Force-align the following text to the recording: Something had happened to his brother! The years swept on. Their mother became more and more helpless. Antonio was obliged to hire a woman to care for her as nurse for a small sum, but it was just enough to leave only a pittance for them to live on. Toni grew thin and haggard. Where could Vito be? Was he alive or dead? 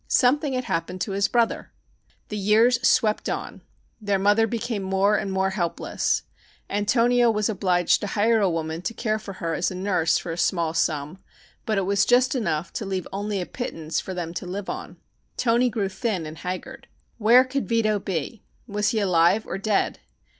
Something 0.07 0.53
had 0.53 0.63
happened 0.63 0.99
to 1.01 1.11
his 1.11 1.27
brother! 1.27 1.71
The 2.29 2.35
years 2.35 2.81
swept 2.81 3.29
on. 3.29 3.61
Their 4.01 4.17
mother 4.17 4.47
became 4.47 4.81
more 4.81 5.15
and 5.15 5.31
more 5.31 5.51
helpless. 5.51 6.23
Antonio 6.71 7.29
was 7.29 7.49
obliged 7.49 8.01
to 8.01 8.07
hire 8.07 8.39
a 8.41 8.49
woman 8.49 8.81
to 8.81 8.95
care 8.95 9.19
for 9.19 9.33
her 9.33 9.53
as 9.53 9.69
nurse 9.69 10.17
for 10.17 10.31
a 10.31 10.37
small 10.39 10.73
sum, 10.73 11.19
but 11.67 11.77
it 11.77 11.85
was 11.85 12.03
just 12.03 12.33
enough 12.33 12.73
to 12.73 12.85
leave 12.87 13.07
only 13.13 13.39
a 13.41 13.45
pittance 13.45 13.99
for 13.99 14.15
them 14.15 14.33
to 14.33 14.47
live 14.47 14.71
on. 14.71 14.97
Toni 15.37 15.69
grew 15.69 15.87
thin 15.87 16.25
and 16.25 16.39
haggard. 16.39 16.87
Where 17.19 17.43
could 17.45 17.69
Vito 17.69 17.99
be? 17.99 18.41
Was 18.65 18.89
he 18.89 18.99
alive 18.99 19.45
or 19.45 19.59
dead? 19.59 19.99